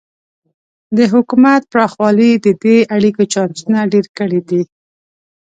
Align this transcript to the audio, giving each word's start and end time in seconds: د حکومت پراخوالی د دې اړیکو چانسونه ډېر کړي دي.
د 0.97 0.99
حکومت 1.13 1.61
پراخوالی 1.71 2.31
د 2.45 2.47
دې 2.63 2.77
اړیکو 2.95 3.23
چانسونه 3.33 3.79
ډېر 3.93 4.05
کړي 4.17 4.41
دي. 4.49 4.61